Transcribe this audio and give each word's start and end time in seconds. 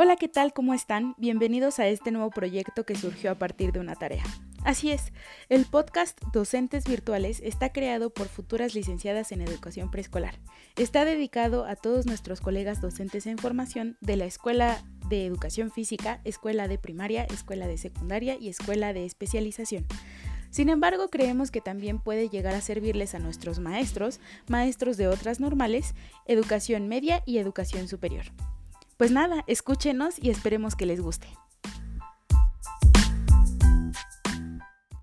Hola, 0.00 0.14
¿qué 0.14 0.28
tal? 0.28 0.52
¿Cómo 0.52 0.74
están? 0.74 1.16
Bienvenidos 1.18 1.80
a 1.80 1.88
este 1.88 2.12
nuevo 2.12 2.30
proyecto 2.30 2.86
que 2.86 2.94
surgió 2.94 3.32
a 3.32 3.34
partir 3.34 3.72
de 3.72 3.80
una 3.80 3.96
tarea. 3.96 4.22
Así 4.62 4.92
es, 4.92 5.12
el 5.48 5.64
podcast 5.64 6.16
Docentes 6.32 6.84
Virtuales 6.84 7.40
está 7.42 7.72
creado 7.72 8.10
por 8.10 8.28
futuras 8.28 8.76
licenciadas 8.76 9.32
en 9.32 9.40
educación 9.40 9.90
preescolar. 9.90 10.38
Está 10.76 11.04
dedicado 11.04 11.64
a 11.64 11.74
todos 11.74 12.06
nuestros 12.06 12.40
colegas 12.40 12.80
docentes 12.80 13.26
en 13.26 13.38
formación 13.38 13.96
de 14.00 14.14
la 14.14 14.26
Escuela 14.26 14.84
de 15.08 15.26
Educación 15.26 15.72
Física, 15.72 16.20
Escuela 16.22 16.68
de 16.68 16.78
Primaria, 16.78 17.24
Escuela 17.24 17.66
de 17.66 17.76
Secundaria 17.76 18.36
y 18.38 18.50
Escuela 18.50 18.92
de 18.92 19.04
Especialización. 19.04 19.84
Sin 20.50 20.68
embargo, 20.68 21.08
creemos 21.08 21.50
que 21.50 21.60
también 21.60 21.98
puede 21.98 22.28
llegar 22.28 22.54
a 22.54 22.60
servirles 22.60 23.16
a 23.16 23.18
nuestros 23.18 23.58
maestros, 23.58 24.20
maestros 24.46 24.96
de 24.96 25.08
otras 25.08 25.40
normales, 25.40 25.96
educación 26.26 26.86
media 26.86 27.24
y 27.26 27.38
educación 27.38 27.88
superior. 27.88 28.26
Pues 28.98 29.12
nada, 29.12 29.44
escúchenos 29.46 30.16
y 30.20 30.30
esperemos 30.30 30.74
que 30.74 30.84
les 30.84 31.00
guste. 31.00 31.28